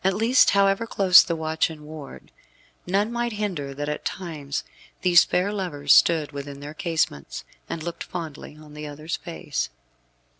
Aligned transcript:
At 0.03 0.15
least, 0.15 0.49
however 0.49 0.87
close 0.87 1.21
the 1.21 1.35
watch 1.35 1.69
and 1.69 1.81
ward, 1.81 2.31
none 2.87 3.11
might 3.11 3.33
hinder 3.33 3.75
that 3.75 3.87
at 3.87 4.03
times 4.03 4.63
these 5.03 5.23
fair 5.23 5.53
lovers 5.53 5.93
stood 5.93 6.31
within 6.31 6.59
their 6.59 6.73
casements, 6.73 7.43
and 7.69 7.83
looked 7.83 8.03
fondly 8.05 8.57
on 8.59 8.73
the 8.73 8.87
other's 8.87 9.17
face. 9.17 9.69